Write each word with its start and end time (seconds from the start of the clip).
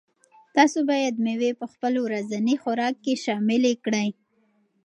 تاسو 0.55 0.79
باید 0.89 1.15
مېوې 1.25 1.51
په 1.59 1.65
خپل 1.73 1.93
ورځني 2.05 2.55
خوراک 2.63 2.95
کې 3.03 3.13
شاملې 3.23 3.73
کړئ. 3.83 4.09